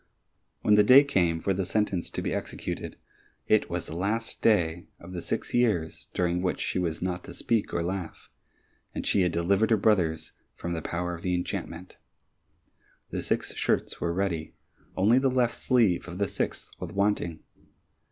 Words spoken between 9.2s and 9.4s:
had